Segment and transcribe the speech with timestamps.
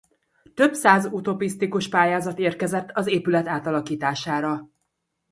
[0.53, 4.67] Több száz utópisztikus pályázat érkezett az épület átalakítására.